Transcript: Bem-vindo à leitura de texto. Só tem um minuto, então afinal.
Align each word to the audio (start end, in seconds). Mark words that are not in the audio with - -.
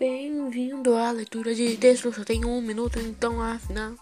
Bem-vindo 0.00 0.94
à 0.94 1.10
leitura 1.10 1.54
de 1.54 1.76
texto. 1.76 2.10
Só 2.10 2.24
tem 2.24 2.42
um 2.46 2.62
minuto, 2.62 2.98
então 2.98 3.38
afinal. 3.42 3.92